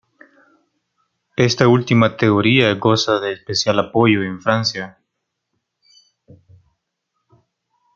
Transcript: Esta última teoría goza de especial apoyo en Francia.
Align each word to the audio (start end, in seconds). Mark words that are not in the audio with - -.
Esta 1.37 1.67
última 1.67 2.17
teoría 2.17 2.73
goza 2.73 3.19
de 3.19 3.33
especial 3.33 3.77
apoyo 3.77 4.23
en 4.23 4.41
Francia. 4.41 4.97